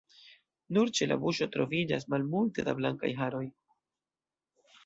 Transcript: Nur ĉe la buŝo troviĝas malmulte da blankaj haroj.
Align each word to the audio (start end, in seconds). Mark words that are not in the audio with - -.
Nur 0.77 0.89
ĉe 0.99 1.07
la 1.11 1.17
buŝo 1.25 1.47
troviĝas 1.57 2.09
malmulte 2.13 2.65
da 2.71 2.75
blankaj 2.81 3.15
haroj. 3.23 3.47